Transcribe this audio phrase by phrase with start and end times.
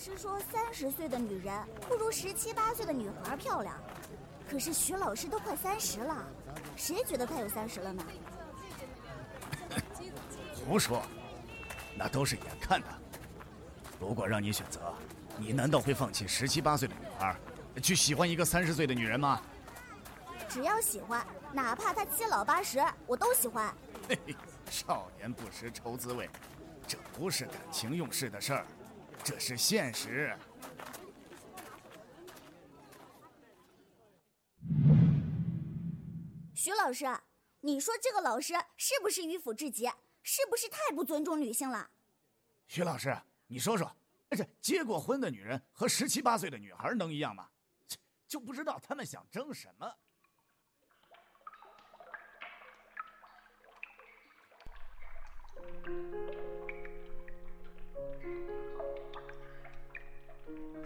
[0.00, 1.54] 老师说，三十岁的女人
[1.86, 3.76] 不如十七八岁的女孩漂亮。
[4.48, 6.26] 可是徐老师都快三十了，
[6.74, 8.02] 谁觉得他有三十了呢？
[10.64, 11.02] 胡说，
[11.98, 12.86] 那都是眼看的。
[14.00, 14.94] 如果让你选择，
[15.36, 17.36] 你难道会放弃十七八岁的女孩，
[17.82, 19.38] 去喜欢一个三十岁的女人吗？
[20.48, 23.70] 只要喜欢，哪怕她七老八十，我都喜欢。
[24.08, 24.34] 嘿嘿，
[24.70, 26.30] 少年不识愁滋味，
[26.86, 28.64] 这不是感情用事的事儿，
[29.22, 30.36] 这是现实。
[36.54, 37.06] 徐老师，
[37.60, 39.86] 你说这个老师是不是迂腐至极？
[40.22, 41.90] 是不是太不尊重女性了？
[42.66, 43.90] 徐老师，你说说，
[44.30, 47.48] 这结过婚的女人和十七八岁的女孩能一样吗？
[48.28, 49.94] 就不知道他们想争什么。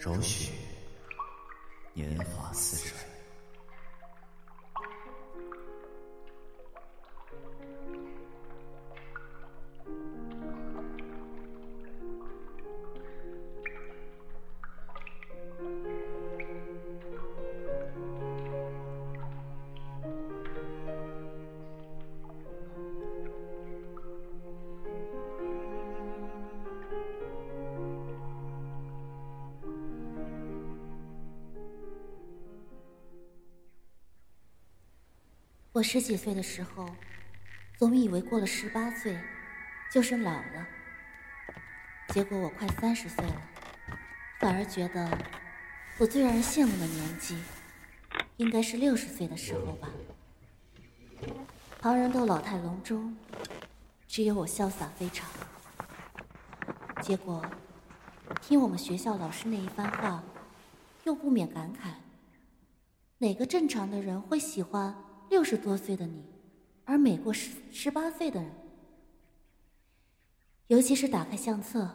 [0.04, 0.52] 柔雪，
[1.94, 3.13] 年华似水。
[35.74, 36.88] 我十几岁的时候，
[37.76, 39.18] 总以为过了十八岁
[39.90, 40.68] 就是老了。
[42.10, 43.42] 结果我快三十岁了，
[44.38, 45.18] 反而觉得
[45.98, 47.36] 我最让人羡慕的年纪，
[48.36, 49.90] 应该是六十岁的时候吧。
[51.80, 53.16] 旁人都老态龙钟，
[54.06, 55.28] 只有我潇洒非常。
[57.02, 57.44] 结果
[58.40, 60.22] 听我们学校老师那一番话，
[61.02, 61.94] 又不免感慨：
[63.18, 64.94] 哪个正常的人会喜欢？
[65.28, 66.24] 六十多岁的你，
[66.84, 68.50] 而美过十十八岁的人，
[70.68, 71.90] 尤其是打开相册，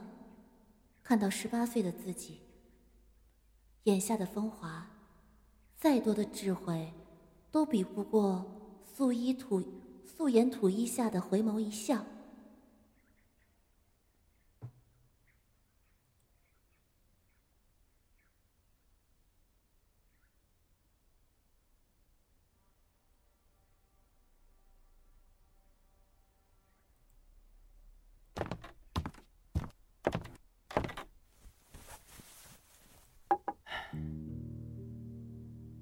[1.04, 2.42] 看到十八岁的自己，
[3.84, 4.88] 眼下的风华，
[5.78, 6.92] 再多的智慧，
[7.52, 8.46] 都比不过
[8.84, 9.64] 素衣土
[10.04, 12.06] 素颜土衣下的回眸一笑。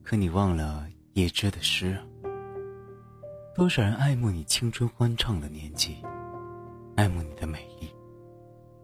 [0.09, 2.00] 可你忘了叶芝的诗。
[3.53, 5.97] 多少人爱慕你青春欢畅的年纪，
[6.95, 7.94] 爱慕你的美丽，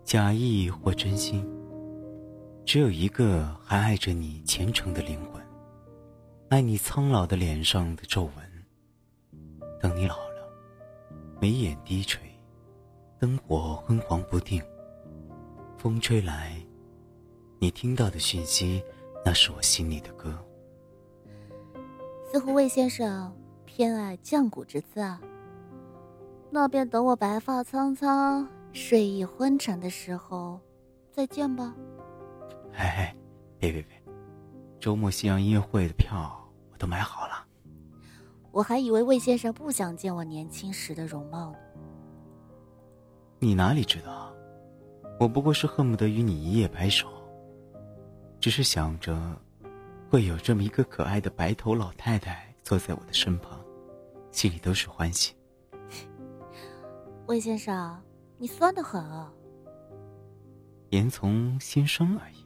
[0.04, 1.50] 假意或真心。
[2.66, 5.42] 只有一个还爱着你虔诚的灵魂，
[6.50, 8.34] 爱你苍老的脸上的皱纹。
[9.80, 10.52] 等你老了，
[11.40, 12.20] 眉眼低垂，
[13.18, 14.62] 灯火昏黄不定，
[15.78, 16.62] 风吹来，
[17.60, 18.84] 你听到的讯息，
[19.24, 20.38] 那是我心里的歌。
[22.34, 23.32] 似乎魏先生
[23.64, 25.22] 偏爱降骨之姿啊。
[26.50, 30.60] 那便等我白发苍苍、睡意昏沉的时候，
[31.12, 31.76] 再见吧。
[32.74, 33.16] 哎哎，
[33.60, 34.02] 别别别，
[34.80, 36.36] 周末西洋音乐会的票
[36.72, 37.46] 我都买好了。
[38.52, 41.58] 我还以为魏先生不想见我年轻时的容貌呢。
[43.38, 44.34] 你哪里知道，
[45.20, 47.08] 我不过是恨不得与你一夜白首，
[48.40, 49.16] 只是想着。
[50.14, 53.60] 会有这么一个可爱的白头老太太坐在我的身旁，
[54.30, 55.34] 心里都是欢喜。
[57.26, 58.00] 魏先生，
[58.38, 59.34] 你酸的很啊。
[60.92, 62.43] 言从心生而已。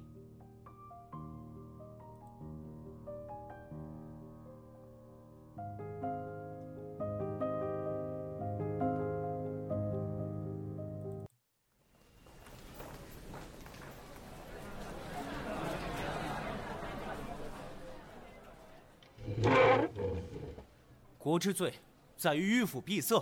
[21.27, 21.73] 国之罪，
[22.15, 23.21] 在于迂腐闭塞，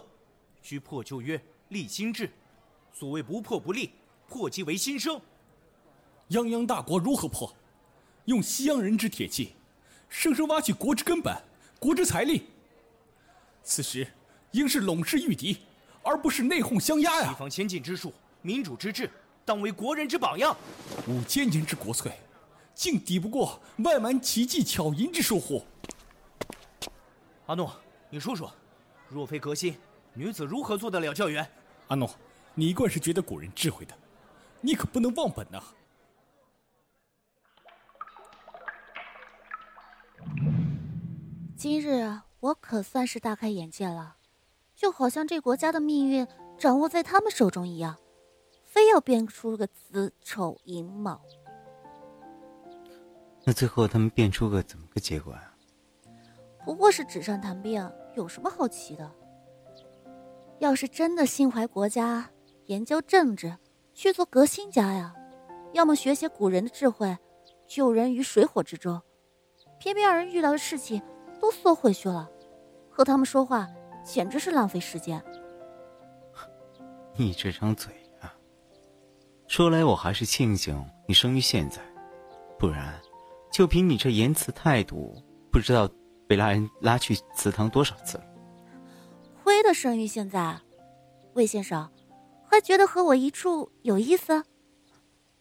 [0.62, 2.30] 须破旧约，立新制。
[2.94, 3.90] 所谓不破不立，
[4.28, 5.19] 破即为新生。
[6.30, 7.52] 泱泱大国如何破？
[8.25, 9.56] 用西洋人之铁器，
[10.07, 11.36] 生生挖去国之根本，
[11.80, 12.44] 国之财力。
[13.63, 14.07] 此时
[14.52, 15.57] 应是拢势御敌，
[16.04, 17.30] 而不是内讧相压呀！
[17.30, 18.13] 西方先进之术，
[18.44, 19.10] 民主之治，
[19.44, 20.56] 当为国人之榜样。
[21.07, 22.12] 五千年之国粹，
[22.75, 25.66] 竟抵不过外蛮奇技巧淫之术乎？
[27.48, 27.75] 阿诺。
[28.16, 28.50] 你说说，
[29.10, 29.78] 若非革新，
[30.14, 31.46] 女子如何做得了教员？
[31.90, 32.10] 阿诺，
[32.54, 33.94] 你一贯是觉得古人智慧的，
[34.62, 35.62] 你可不能忘本呐。
[41.58, 44.16] 今日我可算是大开眼界了，
[44.78, 46.26] 就好像这国家的命运
[46.58, 47.98] 掌握在他们手中一样，
[48.64, 51.22] 非要变出个子丑寅卯。
[53.44, 55.52] 那最后他们变出个怎么个结果啊？
[56.66, 59.10] 不过是纸上谈兵，有什么好奇的？
[60.58, 62.28] 要是真的心怀国家，
[62.66, 63.56] 研究政治，
[63.94, 65.14] 去做革新家呀，
[65.74, 67.16] 要么学些古人的智慧，
[67.68, 69.00] 救人于水火之中。
[69.78, 71.02] 偏偏让人遇到的事情
[71.40, 72.28] 都缩回去了，
[72.90, 73.68] 和他们说话
[74.04, 75.24] 简直是浪费时间。
[77.16, 78.34] 你这张嘴啊！
[79.48, 81.80] 说来我还是庆幸你生于现在，
[82.58, 83.00] 不然，
[83.52, 85.22] 就凭你这言辞态度，
[85.52, 85.88] 不知道
[86.27, 88.24] 被拉人拉去祠堂多少次了。
[89.44, 90.60] 亏得生于现在，
[91.33, 91.92] 魏先生，
[92.50, 94.44] 还觉得和我一处有意思？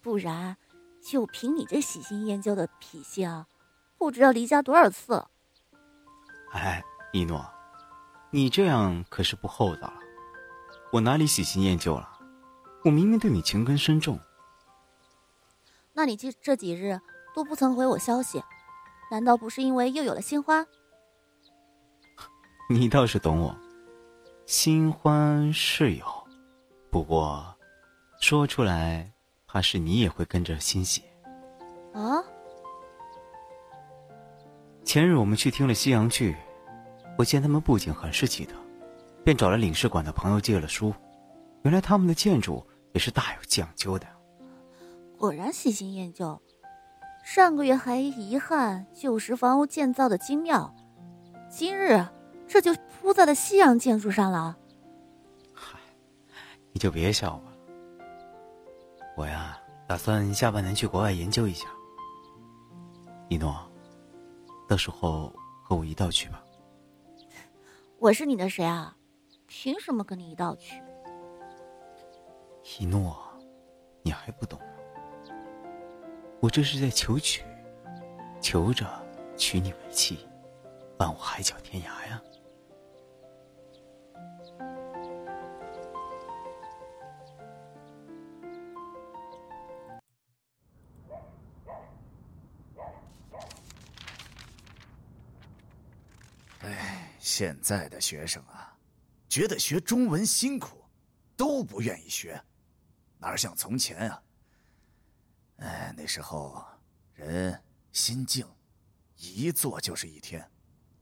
[0.00, 0.56] 不然，
[1.02, 3.46] 就凭你这喜新厌旧的脾性，
[3.96, 5.24] 不知道离家多少次。
[6.52, 7.44] 哎，一诺，
[8.30, 9.94] 你这样可是不厚道了。
[10.92, 12.08] 我哪里喜新厌旧了？
[12.84, 14.20] 我明明对你情根深重。
[15.94, 17.00] 那你这这几日
[17.34, 18.42] 都不曾回我消息，
[19.14, 20.66] 难道不是因为又有了新欢？
[22.68, 23.56] 你倒是懂我。
[24.44, 26.04] 新欢是有，
[26.90, 27.46] 不过
[28.20, 29.08] 说出来，
[29.46, 31.00] 怕是你也会跟着欣喜。
[31.92, 32.18] 啊！
[34.84, 36.34] 前日我们去听了西洋剧，
[37.16, 38.56] 我见他们布景很是奇特，
[39.22, 40.92] 便找了领事馆的朋友借了书。
[41.62, 44.08] 原来他们的建筑也是大有讲究的。
[45.16, 46.42] 果然喜新厌旧，
[47.24, 50.72] 上个月还遗憾旧时房屋建造的精妙，
[51.50, 52.06] 今日。
[52.46, 54.56] 这就铺在了西洋建筑上了。
[55.54, 55.80] 嗨，
[56.70, 57.56] 你就别笑我了。
[59.16, 61.66] 我呀，打算下半年去国外研究一下。
[63.28, 63.56] 一诺，
[64.68, 65.32] 到时候
[65.62, 66.44] 和我一道去吧。
[67.98, 68.94] 我是你的谁啊？
[69.46, 70.80] 凭什么跟你一道去？
[72.78, 73.16] 一诺，
[74.02, 74.63] 你还不懂吗？
[76.44, 77.42] 我这是在求娶，
[78.38, 78.86] 求着
[79.34, 80.28] 娶你为妻，
[80.98, 82.22] 伴我海角天涯呀。
[96.60, 98.76] 哎现在的学生啊，
[99.30, 100.84] 觉得学中文辛苦，
[101.38, 102.38] 都不愿意学，
[103.16, 104.22] 哪像从前啊？
[105.58, 106.64] 哎，那时候
[107.14, 107.62] 人
[107.92, 108.46] 心静，
[109.16, 110.50] 一坐就是一天，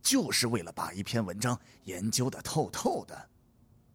[0.03, 3.31] 就是为了把一篇文章研究的透透的。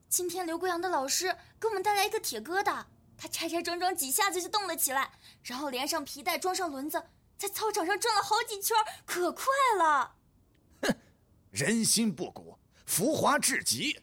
[0.10, 2.84] 今天刘贵阳的老师给我们带来一个铁疙瘩，
[3.18, 5.12] 他拆拆装装几下子就动了起来，
[5.44, 7.04] 然后连上皮带，装上轮子，
[7.38, 8.76] 在操场上转了好几圈，
[9.06, 9.46] 可快
[9.78, 10.16] 了。
[10.82, 10.96] 哼
[11.52, 14.02] 人心不古，浮华至极，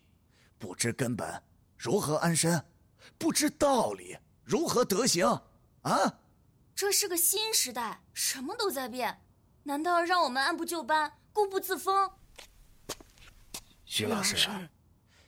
[0.59, 1.43] 不知根本
[1.77, 2.65] 如何安身？
[3.19, 5.27] 不知道理如何德行？
[5.83, 6.21] 啊！
[6.77, 9.21] 这是个新时代，什么都在变，
[9.63, 12.11] 难道让我们按部就班、固步自封？
[13.85, 14.37] 徐老师，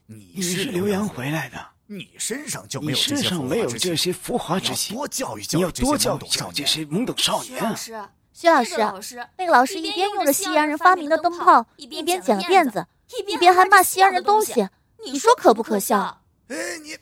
[0.07, 7.62] 你是留洋回来的，你身上就没有身上没有这些浮华之气，多教育教育要多教育教育这些懵懂少年。
[7.62, 7.97] 老师。
[8.33, 12.87] 徐老师，那个老师一边用着西洋人发明的灯泡，一边剪了辫子，
[13.31, 14.69] 一边还骂西洋人东西，
[15.05, 16.23] 你说可不可笑？
[16.49, 16.99] 哎，你。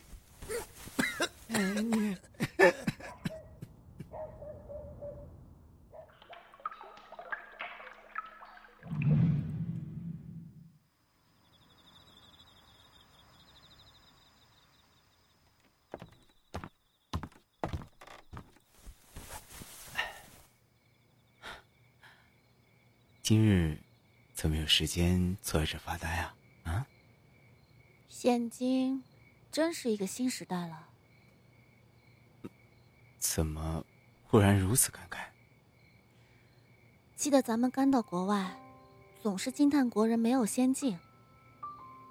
[23.25, 23.79] 今日
[24.35, 26.35] 怎么有时间坐着发呆啊？
[26.65, 26.87] 啊！
[28.07, 29.03] 现今
[29.51, 30.89] 真是一个新时代了。
[33.19, 33.83] 怎么
[34.27, 35.21] 忽然如此感慨？
[37.17, 38.61] 记得咱们刚到国外，
[39.23, 40.99] 总是惊叹国人没有先进，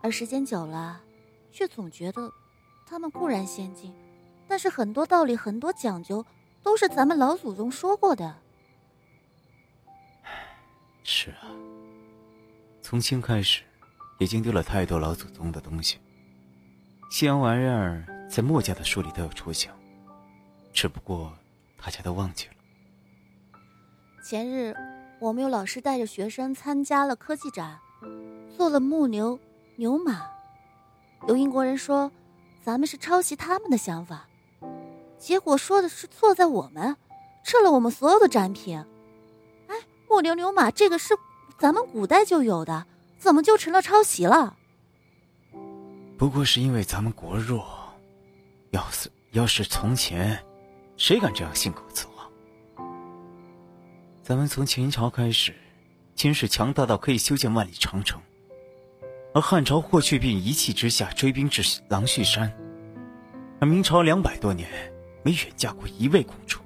[0.01, 0.99] 而时间久了，
[1.51, 2.33] 却总觉得
[2.87, 3.93] 他们固然先进，
[4.47, 6.25] 但是很多道理、很多讲究，
[6.63, 8.39] 都是咱们老祖宗说过的。
[11.03, 11.51] 是啊，
[12.81, 13.61] 从今开始，
[14.19, 15.99] 已经丢了太多老祖宗的东西。
[17.11, 19.69] 西洋玩意儿在墨家的书里都有出现，
[20.71, 21.33] 只不过
[21.75, 22.53] 大家都忘记了。
[24.23, 24.73] 前日，
[25.19, 27.77] 我们有老师带着学生参加了科技展，
[28.55, 29.37] 做了木牛、
[29.75, 30.25] 牛马。
[31.27, 32.09] 有英国人说，
[32.63, 34.27] 咱们是抄袭他们的想法，
[35.19, 36.95] 结果说的是错在我们，
[37.43, 38.83] 撤了我们所有的展品。
[40.13, 41.15] 木牛牛马，这个是
[41.57, 42.85] 咱们古代就有的，
[43.17, 44.55] 怎么就成了抄袭了？
[46.19, 47.65] 不过是因为咱们国弱，
[48.69, 50.39] 要是要是从前，
[50.97, 52.29] 谁敢这样信口雌黄？
[54.21, 55.51] 咱们从秦朝开始，
[56.13, 58.21] 秦始强大到可以修建万里长城，
[59.33, 62.53] 而汉朝霍去病一气之下追兵至狼胥山，
[63.59, 64.69] 而明朝两百多年
[65.23, 66.59] 没远嫁过一位公主，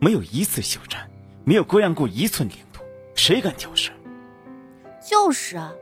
[0.00, 1.06] 没有一次休战，
[1.44, 2.56] 没有割让过一寸领，
[3.18, 3.90] 谁敢挑事？
[5.04, 5.74] 就是啊，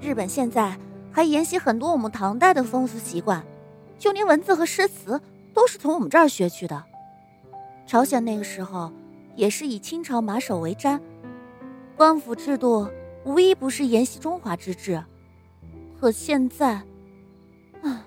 [0.00, 0.78] 日本现在
[1.10, 3.44] 还沿袭很多我们唐代的风俗习惯，
[3.98, 5.20] 就连文字和诗词
[5.52, 6.84] 都是从我们这儿学去的。
[7.84, 8.92] 朝鲜那个时候
[9.34, 11.00] 也是以清朝马首为瞻，
[11.96, 12.88] 官府制度
[13.24, 15.02] 无一不是沿袭中华之治。
[16.00, 16.74] 可现在，
[17.82, 18.06] 啊，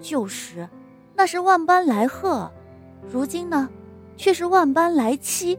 [0.00, 0.68] 旧时
[1.14, 2.50] 那是万般来贺，
[3.08, 3.68] 如今呢，
[4.16, 5.56] 却是万般来欺。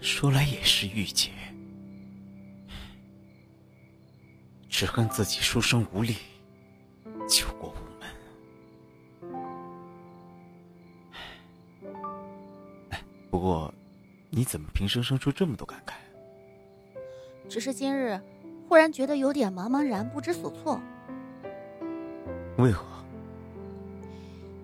[0.00, 1.30] 说来也是玉洁。
[4.68, 6.16] 只恨自己书生无力，
[7.28, 8.08] 救国无门。
[12.90, 13.72] 哎，不过，
[14.30, 15.92] 你怎么平生生出这么多感慨？
[17.48, 18.18] 只是今日
[18.68, 20.80] 忽然觉得有点茫茫然，不知所措。
[22.56, 22.86] 为何？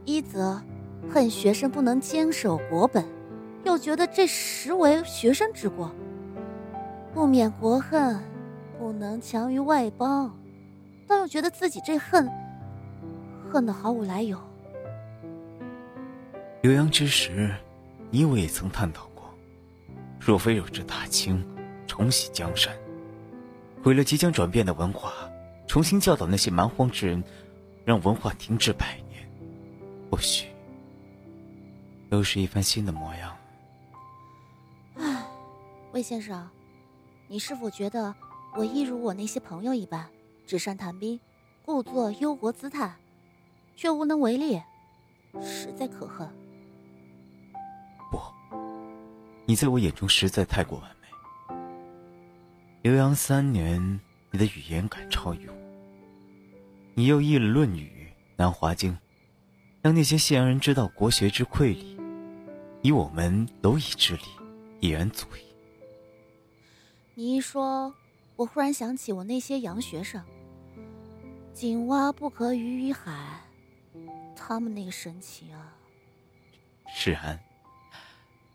[0.07, 0.63] 一则
[1.11, 3.05] 恨学生不能坚守国本，
[3.67, 5.91] 又觉得这实为学生之过，
[7.13, 8.19] 不免国恨。
[8.79, 10.39] 不能强于外邦，
[11.09, 12.31] 但又觉得自己这恨，
[13.51, 14.39] 恨得毫无来由。
[16.63, 17.51] 浏阳之时，
[18.11, 19.25] 你我也曾探讨过：
[20.21, 21.43] 若非有这大清
[21.87, 22.71] 重洗江山，
[23.83, 25.11] 毁了即将转变的文化，
[25.67, 27.25] 重新教导那些蛮荒之人，
[27.83, 29.27] 让文化停滞百年，
[30.11, 30.49] 或许
[32.11, 33.35] 都是一番新的模样。
[35.97, 36.47] 魏先生，
[37.27, 38.15] 你是否觉得？
[38.55, 40.07] 我一如我那些朋友一般，
[40.47, 41.19] 纸上谈兵，
[41.65, 42.95] 故作忧国姿态，
[43.77, 44.61] 却无能为力，
[45.41, 46.29] 实在可恨。
[48.11, 48.21] 不，
[49.47, 52.91] 你在我眼中实在太过完美。
[52.91, 53.99] 浏阳三年，
[54.31, 55.55] 你的语言赶超于我，
[56.93, 58.93] 你又译了《论语》《南华经》，
[59.81, 61.99] 让那些西洋人知道国学之瑰丽，
[62.83, 64.25] 以我们蝼蚁之力，
[64.81, 65.46] 已然足矣。
[67.19, 67.95] 你一说。
[68.37, 70.23] 我忽然想起我那些洋学生，
[71.55, 73.41] 井蛙不可语于海，
[74.37, 75.73] 他们那个神情啊！
[76.95, 77.41] 是然，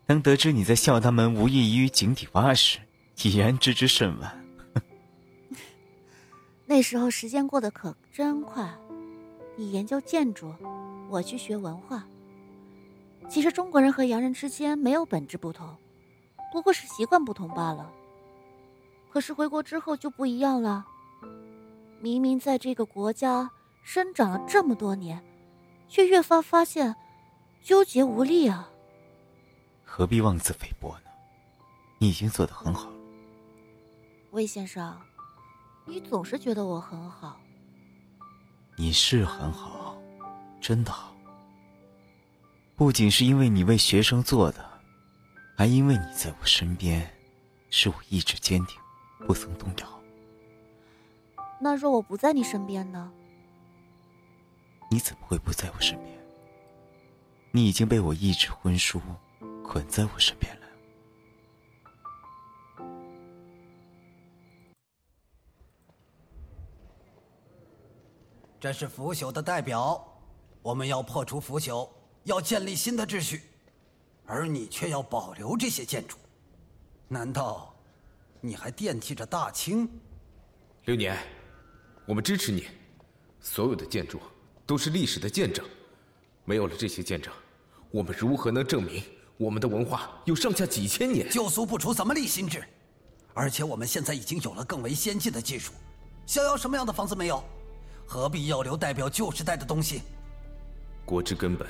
[0.06, 2.78] 当得知你在笑他们无异于井底蛙时，
[3.24, 4.44] 已然知之甚晚。
[6.64, 8.72] 那时候时间过得可真快，
[9.56, 10.54] 你研究建筑，
[11.10, 12.06] 我去学文化。
[13.28, 15.76] 其实中国人和洋人之间没有本质不同，
[16.52, 17.92] 不过是习惯不同罢了。
[19.12, 20.86] 可是回国之后就不一样了。
[22.00, 23.50] 明明在这个国家
[23.82, 25.22] 生长了这么多年，
[25.86, 26.96] 却越发发现
[27.62, 28.70] 纠结无力啊！
[29.84, 31.10] 何必妄自菲薄呢？
[31.98, 32.96] 你已经做得很好了。
[34.30, 34.98] 魏先生，
[35.84, 37.38] 你总是觉得我很好。
[38.78, 39.94] 你是很好，
[40.58, 41.14] 真的好。
[42.74, 44.80] 不仅是因为你为学生做的，
[45.54, 47.14] 还因为你在我身边，
[47.68, 48.81] 使我意志坚定。
[49.26, 50.00] 不曾动摇。
[51.60, 53.12] 那若我不在你身边呢？
[54.90, 56.18] 你怎么会不在我身边？
[57.50, 59.00] 你已经被我一纸婚书
[59.64, 60.62] 捆在我身边了。
[68.58, 70.02] 这是腐朽的代表，
[70.62, 71.88] 我们要破除腐朽，
[72.24, 73.42] 要建立新的秩序，
[74.24, 76.16] 而你却要保留这些建筑，
[77.08, 77.71] 难道？
[78.44, 79.88] 你还惦记着大清，
[80.86, 81.16] 流年，
[82.04, 82.66] 我们支持你。
[83.40, 84.20] 所有的建筑
[84.66, 85.64] 都是历史的见证，
[86.44, 87.32] 没有了这些见证，
[87.92, 89.00] 我们如何能证明
[89.36, 91.30] 我们的文化有上下几千年？
[91.30, 92.64] 旧俗不除，怎么立新制？
[93.32, 95.72] 而且我们现在已经有了更为先进的技术，
[96.26, 97.44] 想要什么样的房子没有？
[98.04, 100.02] 何必要留代表旧时代的东西？
[101.04, 101.68] 国之根本，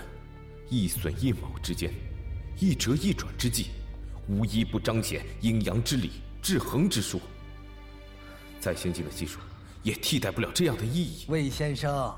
[0.70, 1.92] 一损一卯之间，
[2.58, 3.72] 一折一转之际，
[4.26, 6.12] 无一不彰显阴阳之理。
[6.42, 7.20] 制衡之术，
[8.58, 9.38] 再先进的技术
[9.84, 11.24] 也替代不了这样的意义。
[11.28, 12.12] 魏先生，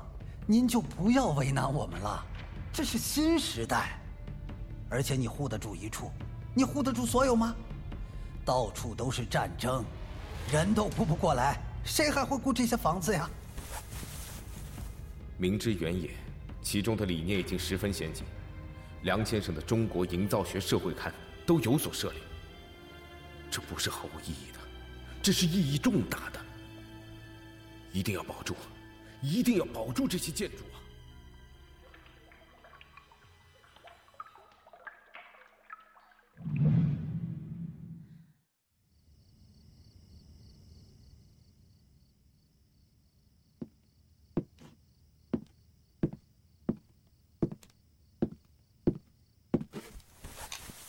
[0.47, 2.25] 您就不要为难我们了，
[2.73, 4.01] 这是新时代，
[4.89, 6.09] 而且你护得住一处，
[6.55, 7.55] 你护得住所有吗？
[8.43, 9.85] 到处都是战争，
[10.51, 13.29] 人都顾不过来，谁还会顾这些房子呀？
[15.37, 16.09] 明之原野，
[16.63, 18.23] 其中的理念已经十分先进，
[19.03, 21.11] 梁先生的《中国营造学社会刊》
[21.45, 22.19] 都有所涉猎。
[23.55, 24.59] 这不是毫无意义的。
[25.23, 26.41] 这是意义重大的，
[27.93, 28.53] 一定要保住，
[29.21, 30.83] 一定要保住这些建筑啊！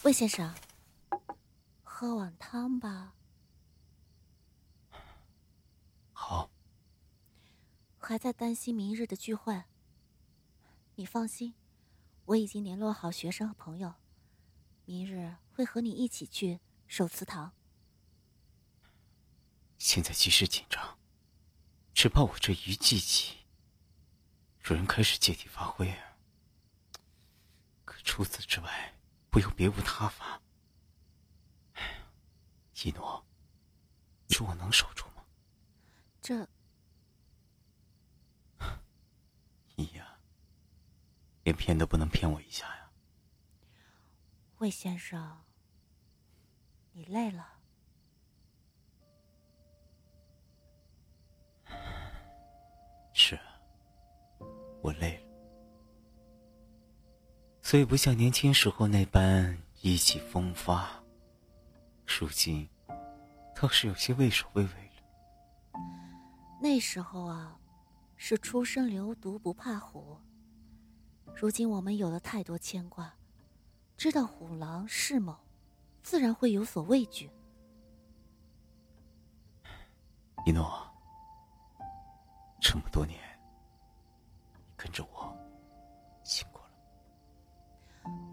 [0.03, 0.53] 魏先生，
[1.99, 3.15] 喝碗汤吧。
[6.13, 6.51] 好。
[7.97, 9.65] 还在担心明日的聚会？
[10.97, 11.55] 你放心，
[12.27, 13.95] 我已经联络好学生和朋友，
[14.85, 17.55] 明日会和你一起去守祠堂。
[19.79, 20.99] 现在局势紧张，
[21.95, 23.47] 只怕我这一记起，
[24.61, 26.19] 主人开始借题发挥啊。
[27.87, 28.93] 可除此之外。
[29.33, 30.43] 我又别无他法。
[32.85, 33.25] 一诺，
[34.27, 35.25] 你说我能守住吗？
[36.21, 36.47] 这，
[39.75, 40.19] 你呀，
[41.45, 42.91] 连骗都不能骗我一下呀。
[44.59, 45.45] 魏先生，
[46.93, 47.55] 你累了。
[53.15, 53.39] 是，
[54.83, 55.23] 我累了。
[57.63, 61.03] 所以不像年轻时候那般意气风发，
[62.07, 62.69] 如今
[63.55, 65.81] 倒是有些畏首畏尾了。
[66.61, 67.59] 那时候啊，
[68.17, 70.17] 是初生牛犊不怕虎。
[71.35, 73.15] 如今我们有了太多牵挂，
[73.97, 75.37] 知道虎狼势猛，
[76.03, 77.31] 自然会有所畏惧。
[80.47, 80.91] 一诺，
[82.61, 83.21] 这么多年，
[84.77, 85.37] 跟着我，
[86.23, 86.71] 辛苦了。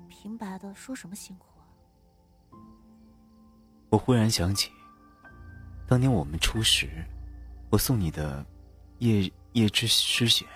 [0.08, 1.53] 平白的说什么辛苦啊？
[3.94, 4.72] 我忽然想起，
[5.86, 6.90] 当年我们初识，
[7.70, 8.42] 我送你的
[8.98, 10.48] 《夜夜之诗选》，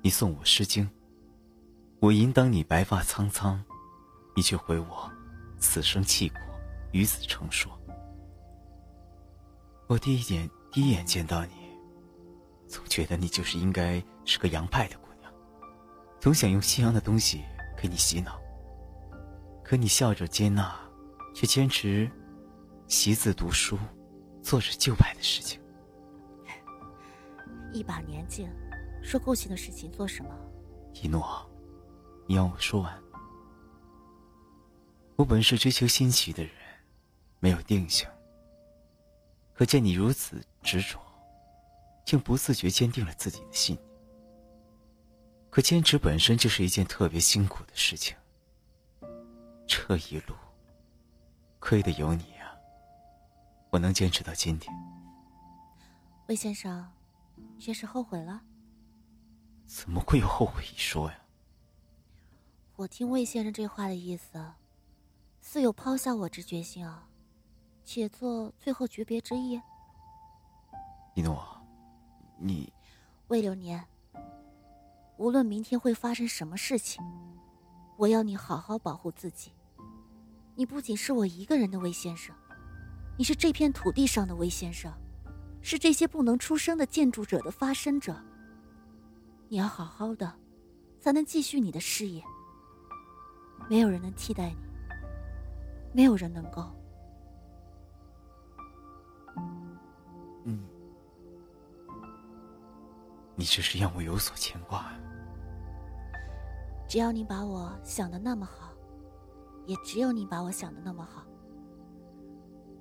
[0.00, 0.82] 你送我《诗经》。
[2.00, 3.62] 我应当你白发苍苍，
[4.34, 5.12] 你却回我
[5.58, 6.40] 此生契阔，
[6.92, 7.70] 与子成说。
[9.86, 11.52] 我第一眼第一眼见到你，
[12.66, 15.30] 总觉得你就是应该是个洋派的姑娘，
[16.18, 17.42] 总想用西洋的东西
[17.76, 18.40] 给你洗脑。
[19.62, 20.74] 可你笑着接纳，
[21.34, 22.10] 却坚持
[22.94, 23.76] 习字读书，
[24.40, 25.60] 做着旧派的事情。
[27.72, 28.48] 一把年纪，
[29.02, 30.30] 说过去的事情做什么？
[30.92, 31.44] 一诺，
[32.28, 33.02] 你让我说完。
[35.16, 36.52] 我本是追求新奇的人，
[37.40, 38.08] 没有定性。
[39.54, 41.00] 可见你如此执着，
[42.06, 43.88] 竟不自觉坚定了自己的信念。
[45.50, 48.16] 可坚持本身就是一件特别辛苦的事情。
[49.66, 50.34] 这一路，
[51.58, 52.33] 亏得有你呀！
[53.74, 54.72] 我能坚持到今天。
[56.28, 56.88] 魏先生，
[57.58, 58.40] 这是后悔了？
[59.66, 61.18] 怎么会有后悔一说呀？
[62.76, 64.40] 我听魏先生这话的意思，
[65.40, 67.08] 似有抛下我之决心啊，
[67.84, 69.60] 且做最后诀别之意。
[71.16, 71.44] 一诺，
[72.38, 72.72] 你，
[73.26, 73.84] 魏流年，
[75.16, 77.02] 无论明天会发生什么事情。
[77.96, 79.50] 我要你好好保护自己。
[80.54, 82.36] 你不仅是我一个人的魏先生，
[83.16, 84.92] 你是这片土地上的魏先生，
[85.62, 88.16] 是这些不能出声的建筑者的发声者。
[89.48, 90.32] 你要好好的，
[91.00, 92.22] 才能继续你的事业。
[93.70, 94.56] 没有人能替代你，
[95.92, 96.68] 没有人能够。
[100.44, 100.66] 嗯，
[103.36, 104.92] 你这是让我有所牵挂。
[106.88, 108.72] 只要你把我想的那么好，
[109.66, 111.24] 也只有你把我想的那么好。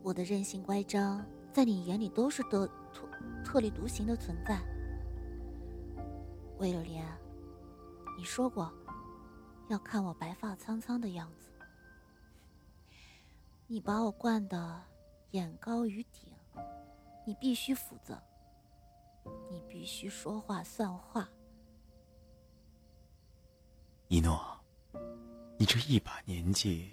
[0.04, 3.08] 我的任性乖张，在你眼里都是特特
[3.44, 4.62] 特立独行的存在。
[6.60, 7.06] 魏柳莲，
[8.18, 8.72] 你说过
[9.70, 11.50] 要看我白发苍苍的样子，
[13.66, 14.82] 你把我惯得
[15.32, 16.32] 眼高于顶，
[17.26, 18.22] 你必须负责，
[19.50, 21.28] 你必须说话算话。
[24.10, 24.38] 一诺，
[25.58, 26.92] 你这一把年纪，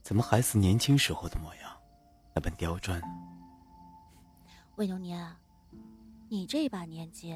[0.00, 1.76] 怎么还似年轻时候的模样，
[2.36, 3.00] 那本刁钻？
[4.74, 5.34] 魏流年，
[6.28, 7.34] 你这把年纪，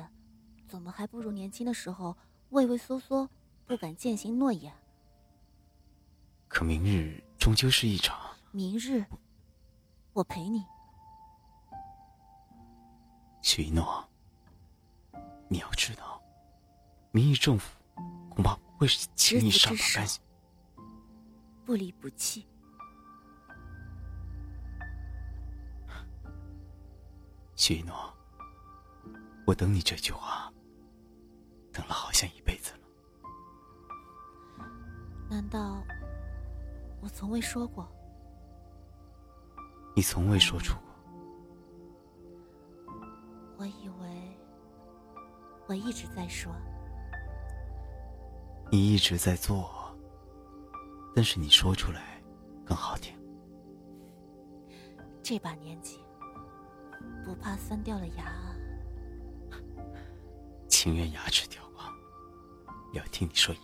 [0.68, 2.14] 怎么还不如年轻的时候
[2.50, 3.26] 畏畏缩缩，
[3.64, 4.70] 不敢践行诺言？
[6.48, 8.14] 可明日终究是一场。
[8.50, 9.02] 明日，
[10.12, 10.62] 我陪你。
[13.40, 14.06] 许一诺，
[15.48, 16.20] 你要知道，
[17.10, 17.74] 明日政府
[18.28, 18.54] 恐怕。
[18.76, 20.20] 会是轻易上马干系，
[21.66, 22.46] 不离不弃。
[27.60, 27.94] 许一诺，
[29.46, 30.50] 我等你这句话，
[31.70, 32.78] 等了好像一辈子了。
[35.28, 35.84] 难道
[37.02, 37.86] 我从未说过？
[39.94, 40.84] 你从未说出过。
[43.58, 44.38] 我以为
[45.68, 46.50] 我一直在说。
[48.70, 49.94] 你一直在做，
[51.14, 52.22] 但是你说出来
[52.64, 53.14] 更好听。
[55.22, 56.02] 这把年纪，
[57.24, 58.56] 不怕酸掉了牙啊！
[60.68, 61.86] 情愿牙齿掉光，
[62.92, 63.58] 要听你说一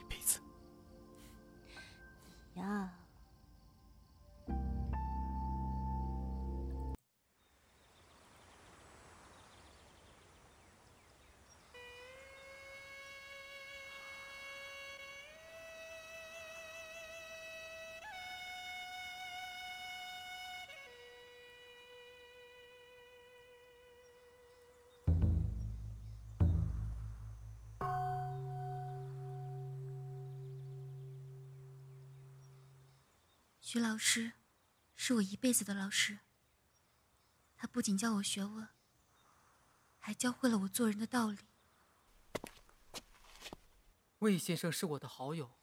[33.68, 34.34] 徐老师，
[34.94, 36.20] 是我一辈子的老师。
[37.56, 38.68] 他不仅教我学问，
[39.98, 41.38] 还教会了我做人的道理。
[44.20, 45.58] 魏先生是我的好友，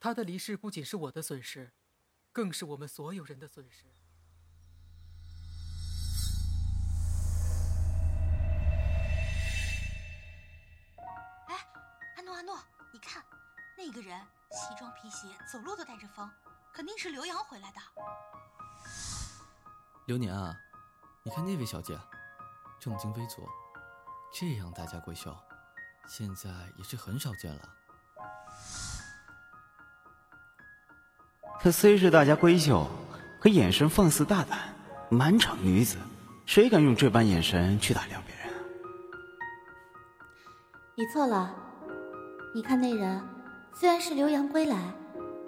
[0.00, 1.72] 他的离世不仅是我的损失，
[2.32, 3.84] 更是我们所有人的损失。
[11.46, 11.56] 哎，
[12.16, 12.58] 阿诺阿诺，
[12.92, 13.24] 你看，
[13.78, 16.28] 那个人西装皮鞋，走路都带着风。
[16.74, 17.78] 肯定是刘洋回来的。
[20.06, 20.58] 流年啊，
[21.22, 21.96] 你看那位小姐，
[22.80, 23.48] 正襟危坐，
[24.32, 25.34] 这样大家闺秀，
[26.08, 27.60] 现在也是很少见了。
[31.60, 32.90] 她虽是大家闺秀，
[33.40, 34.74] 可眼神放肆大胆，
[35.08, 35.96] 满场女子，
[36.44, 38.52] 谁敢用这般眼神去打量别人？
[40.96, 41.54] 你错了，
[42.52, 43.24] 你看那人，
[43.72, 44.92] 虽然是刘洋归来。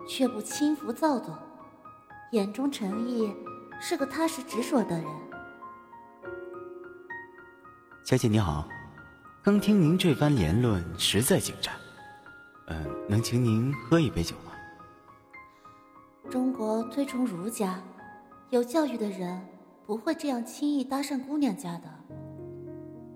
[0.07, 1.35] 却不轻浮躁动，
[2.33, 3.33] 眼中诚意，
[3.81, 5.07] 是个踏实执着的人。
[8.05, 8.69] 小姐你好，
[9.43, 11.75] 刚听您这番言论，实在精湛。
[12.69, 14.53] 嗯，能请您喝一杯酒吗？
[16.31, 17.81] 中国推崇儒家，
[18.51, 19.41] 有教育的人
[19.87, 21.85] 不会这样轻易搭讪姑娘家的。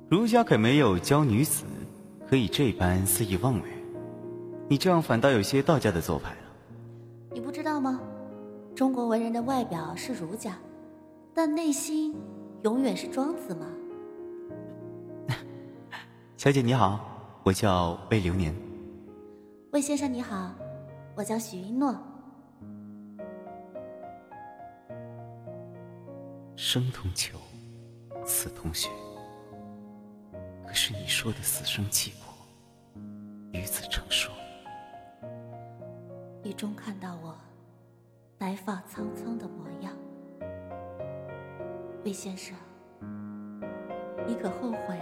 [0.08, 1.64] 儒家可没有教女子
[2.28, 3.68] 可以这般肆意妄为，
[4.68, 6.49] 你这样反倒有些道家的做派了。
[7.60, 8.00] 知道吗？
[8.74, 10.56] 中国文人的外表是儒家，
[11.34, 12.16] 但内心
[12.62, 13.66] 永远是庄子吗？
[16.38, 16.98] 小姐你好，
[17.44, 18.54] 我叫魏流年。
[19.72, 20.54] 魏先生你好，
[21.14, 21.94] 我叫许一诺。
[26.56, 27.36] 生同求，
[28.24, 28.88] 死同学。
[30.66, 32.34] 可是你说的死生契阔，
[33.52, 34.32] 与子成说。
[36.42, 37.36] 雨中看到我
[38.40, 39.92] 白发苍苍的模样，
[42.06, 42.56] 魏先生，
[44.26, 44.98] 你可后悔？